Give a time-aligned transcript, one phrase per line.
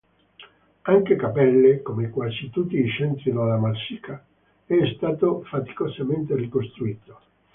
[0.81, 4.25] Anche Cappelle, come quasi tutti i centri della Marsica,
[4.65, 7.19] è stato faticosamente ricostruito.